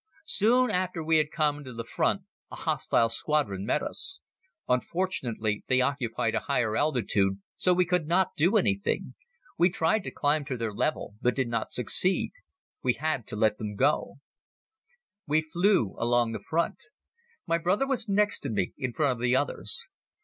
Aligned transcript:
Soon 0.25 0.71
after 0.71 1.03
we 1.03 1.17
had 1.17 1.29
come 1.29 1.63
to 1.63 1.71
the 1.71 1.83
front 1.83 2.23
a 2.49 2.55
hostile 2.55 3.07
squadron 3.07 3.65
met 3.67 3.83
us. 3.83 4.19
Unfortunately 4.67 5.63
they 5.67 5.79
occupied 5.79 6.33
a 6.33 6.39
higher 6.49 6.75
altitude 6.75 7.39
so 7.55 7.71
we 7.71 7.85
could 7.85 8.07
not 8.07 8.35
do 8.35 8.57
anything. 8.57 9.13
We 9.59 9.69
tried 9.69 10.03
to 10.05 10.09
climb 10.09 10.43
to 10.45 10.57
their 10.57 10.73
level 10.73 11.13
but 11.21 11.35
did 11.35 11.49
not 11.49 11.71
succeed. 11.71 12.31
We 12.81 12.93
had 12.93 13.27
to 13.27 13.35
let 13.35 13.59
them 13.59 13.75
go. 13.75 14.15
We 15.27 15.43
flew 15.43 15.95
along 15.99 16.31
the 16.31 16.39
front. 16.49 16.79
My 17.45 17.59
brother 17.59 17.85
was 17.85 18.09
next 18.09 18.39
to 18.39 18.49
me, 18.49 18.73
in 18.79 18.93
front 18.93 19.11
of 19.11 19.21
the 19.21 19.35
others. 19.35 19.83